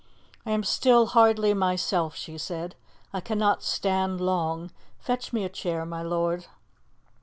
"I 0.47 0.49
am 0.49 0.63
still 0.63 1.05
hardly 1.05 1.53
myself," 1.53 2.15
she 2.15 2.39
said. 2.39 2.73
"I 3.13 3.21
cannot 3.21 3.61
stand 3.61 4.19
long. 4.19 4.71
Fetch 4.97 5.31
me 5.31 5.43
a 5.45 5.49
chair, 5.49 5.85
my 5.85 6.01
lord." 6.01 6.47